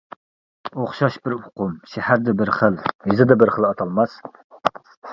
[0.83, 4.21] ئوخشاش بىر ئۇقۇم شەھەردە بىر خىل يېزىدا بىر ئاتالماس.